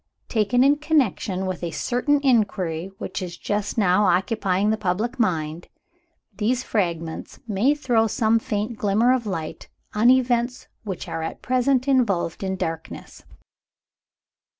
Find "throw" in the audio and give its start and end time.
7.75-8.07